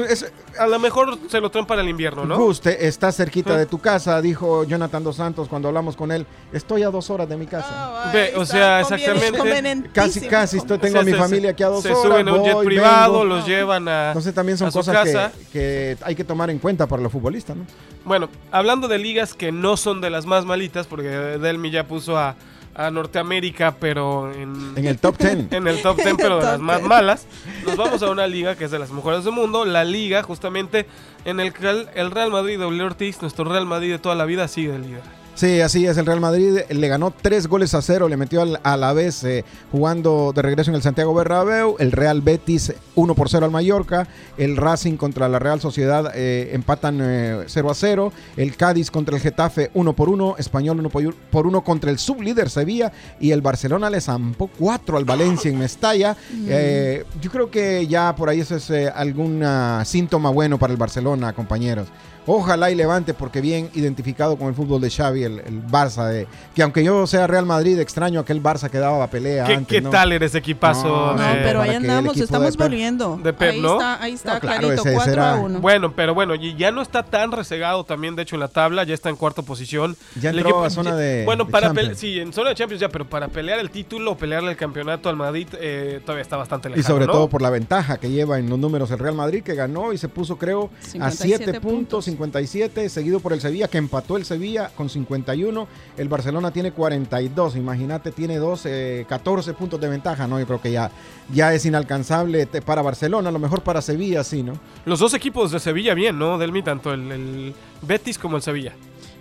[0.58, 2.36] A lo mejor se lo traen para el invierno, ¿no?
[2.36, 6.26] Guste, está cerquita de tu casa, dijo Jonathan Dos Santos cuando hablamos con él.
[6.52, 7.66] Estoy a dos horas de mi casa.
[7.70, 9.88] Ah, Ve, o sea, exactamente.
[9.92, 12.02] Casi, casi estoy, tengo O a mi se- familia aquí a dos se horas.
[12.02, 13.24] suben a un jet privado, vengo.
[13.24, 14.08] los llevan a...
[14.08, 17.64] Entonces también son cosas que hay que tomar en cuenta para los futbolistas, ¿no?
[18.04, 22.16] Bueno, hablando de ligas que no son de las más malitas, porque Delmi ya puso
[22.18, 22.36] a,
[22.78, 25.46] a Norteamérica, pero en, En el top 10.
[25.52, 26.88] en el top 10, pero de las más 10.
[26.88, 27.26] malas,
[27.66, 30.86] nos vamos a una liga que es de las mejores del mundo, la liga justamente
[31.24, 34.46] en el que el- Real Madrid, W Ortiz, nuestro Real Madrid de toda la vida,
[34.48, 35.17] sigue el líder.
[35.38, 35.96] Sí, así es.
[35.96, 39.22] El Real Madrid le ganó tres goles a cero, le metió al- a la vez
[39.22, 41.76] eh, jugando de regreso en el Santiago Bernabéu.
[41.78, 44.08] El Real Betis 1 por 0 al Mallorca.
[44.36, 48.12] El Racing contra la Real Sociedad eh, empatan eh, 0 a 0.
[48.36, 50.34] El Cádiz contra el Getafe 1 por 1.
[50.38, 52.90] Español 1 por- por 1 contra el sublíder Sevilla.
[53.20, 56.16] Y el Barcelona le zampó 4 al Valencia en Mestalla.
[56.48, 59.44] Eh, yo creo que ya por ahí eso es algún
[59.84, 61.86] síntoma bueno para el Barcelona, compañeros.
[62.30, 66.26] Ojalá y levante porque bien identificado con el fútbol de Xavi, el, el Barça, de,
[66.54, 69.80] que aunque yo sea Real Madrid, extraño aquel Barça que daba pelea ¿Qué, antes, qué
[69.80, 69.88] ¿no?
[69.88, 70.86] tal eres equipazo?
[70.88, 73.16] No, No, pero ahí andamos, equipo estamos de volviendo.
[73.22, 73.72] de Pep, ahí ¿no?
[73.72, 75.60] está, ahí está No, claro, clarito, ese 4 será- a 1.
[75.60, 78.84] Bueno, pero bueno, y ya no está tan resegado también, de hecho, en la tabla,
[78.84, 79.96] ya está en cuarta posición.
[80.20, 81.98] Ya entró a zona de- Bueno, de para Champions.
[81.98, 85.08] sí, en zona de Champions ya, pero para pelear el título o pelearle el campeonato
[85.08, 87.12] al Madrid eh, todavía está bastante lejano, Y sobre ¿no?
[87.12, 89.98] todo por la ventaja que lleva en los números el Real Madrid, que ganó y
[89.98, 92.08] se puso, creo, a 57 7 puntos, puntos.
[92.18, 95.68] 57, seguido por el Sevilla, que empató el Sevilla con 51.
[95.96, 100.40] El Barcelona tiene 42, imagínate, tiene 12, 14 puntos de ventaja, ¿no?
[100.40, 100.90] Yo creo que ya,
[101.32, 104.54] ya es inalcanzable para Barcelona, a lo mejor para Sevilla, sí, ¿no?
[104.84, 106.38] Los dos equipos de Sevilla bien, ¿no?
[106.38, 108.72] Delmi, tanto el, el Betis como el Sevilla.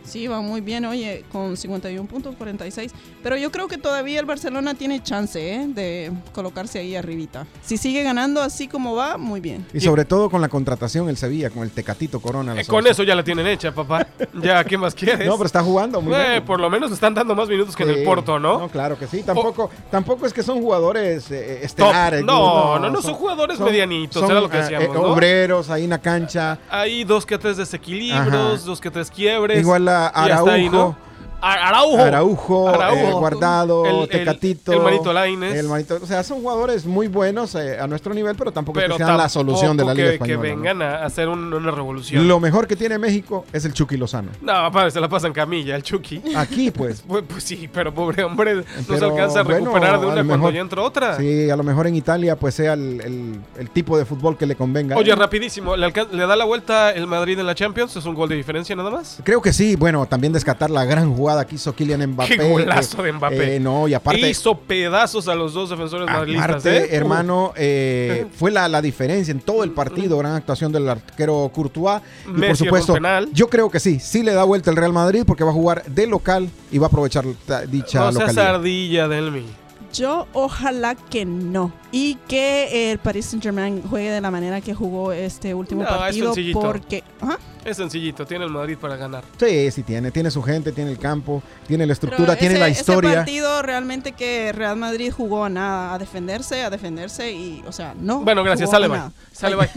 [0.08, 2.92] Sí, va muy bien, oye, con 51 puntos, 46.
[3.22, 5.66] Pero yo creo que todavía el Barcelona tiene chance ¿eh?
[5.68, 7.46] de colocarse ahí arribita.
[7.62, 9.66] Si sigue ganando así como va, muy bien.
[9.74, 12.54] Y sobre todo con la contratación el Sevilla, con el Tecatito Corona.
[12.54, 14.08] la Eh, con eso ya la tienen hecha, papá.
[14.42, 15.28] Ya, ¿qué más quieres?
[15.28, 16.46] No, pero está jugando muy Eh, bien.
[16.46, 18.04] por lo menos están dando más minutos que en el.
[18.04, 18.60] Porto, ¿no?
[18.60, 19.24] No, claro que sí.
[19.24, 22.24] Tampoco, tampoco es que son jugadores eh, estelares.
[22.24, 25.02] No, no, no, son jugadores medianitos, era lo que eh, decíamos, eh, ¿no?
[25.02, 26.60] obreros ahí en la cancha.
[26.70, 28.66] Hay dos que tres desequilibrios, Ajá.
[28.66, 29.60] dos que tres quiebres.
[29.60, 30.96] Igual a y hasta ahí, Araujo.
[31.00, 31.08] ¿no?
[31.42, 31.98] Araujo.
[32.00, 32.98] Araujo, Araujo.
[33.10, 34.74] eh, Guardado, El- Tecatito.
[34.74, 35.56] el Manito Lainez.
[35.56, 38.86] el Manito- o sea, son jugadores muy buenos eh, a nuestro nivel, pero tampoco es
[38.86, 40.42] pero que sean la solución de la Liga que, Española.
[40.42, 40.56] que ¿no?
[40.62, 42.28] vengan a hacer un- una revolución.
[42.28, 44.30] Lo mejor que tiene México es el Chucky Lozano.
[44.42, 46.22] No, papá, se la pasan camilla, el Chucky.
[46.36, 47.04] Aquí, pues.
[47.08, 50.28] Pues, pues sí, pero pobre hombre, no se alcanza a bueno, recuperar de una lo
[50.28, 51.18] cuando mejor- ya entró otra.
[51.18, 54.46] Sí, a lo mejor en Italia pues sea el, el- el tipo de fútbol que
[54.46, 54.96] le convenga.
[54.98, 57.96] Oye, rapidísimo, ¿le, le da la vuelta el Madrid en la Champions?
[57.96, 59.20] ¿Es un gol de diferencia nada más?
[59.24, 62.38] Creo que sí, bueno, también descartar la gran jugada jugada que hizo Kylian Mbappé.
[62.38, 63.56] Qué golazo de Mbappé.
[63.56, 64.30] eh, no, y aparte...
[64.30, 66.50] Hizo pedazos a los dos defensores madridistas.
[66.50, 66.88] Aparte, ¿eh?
[66.92, 70.18] hermano, eh, fue la, la diferencia en todo el partido.
[70.18, 72.02] Gran actuación del arquero Courtois.
[72.26, 73.30] Y Messi por supuesto, penal.
[73.34, 74.00] yo creo que sí.
[74.00, 76.88] Sí le da vuelta el Real Madrid porque va a jugar de local y va
[76.88, 77.26] a aprovechar
[77.70, 78.56] dicha No seas localidad.
[78.56, 79.46] ardilla, Delmi.
[79.94, 81.72] Yo ojalá que no.
[81.92, 85.90] Y que el Paris Saint Germain juegue de la manera que jugó este último No,
[85.90, 86.26] es partido.
[86.34, 86.60] sencillito.
[86.60, 87.04] Porque.
[87.22, 87.38] Ajá.
[87.64, 89.26] Es sencillito, tiene el Madrid para ganar.
[89.38, 90.10] Sí, sí tiene.
[90.12, 93.14] Tiene su gente, tiene el campo, tiene la Pero estructura, tiene ese- la Ese historia.
[93.16, 97.94] partido realmente que Real Madrid jugó a nada, a defenderse, a defenderse y, o sea,
[98.00, 98.20] no.
[98.22, 98.70] Bueno, gracias.
[98.70, 99.00] Sale, bye.
[99.34, 99.68] Sale, bye.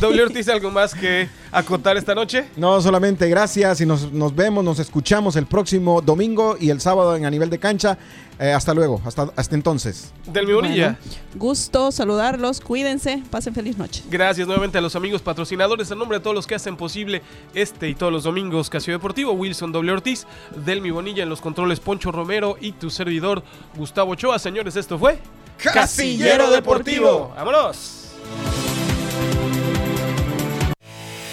[0.00, 2.46] Bye, Ortiz, ¿algo más que acotar esta noche?
[2.56, 7.14] No, solamente gracias y nos, nos vemos, nos escuchamos el próximo domingo y el sábado
[7.14, 7.96] en a nivel de cancha.
[8.38, 10.12] Eh, hasta luego, hasta, hasta entonces.
[10.26, 10.98] Delmi Bonilla.
[10.98, 14.02] Bueno, gusto saludarlos, cuídense, pasen feliz noche.
[14.10, 17.22] Gracias nuevamente a los amigos patrocinadores, en nombre de todos los que hacen posible
[17.54, 19.90] este y todos los domingos Casio Deportivo, Wilson W.
[19.90, 20.26] Ortiz,
[20.66, 23.42] Delmi Bonilla en los controles, Poncho Romero y tu servidor
[23.74, 24.38] Gustavo Ochoa.
[24.38, 25.18] Señores, esto fue
[25.56, 27.32] Casillero Deportivo.
[27.34, 28.10] ¡Vámonos!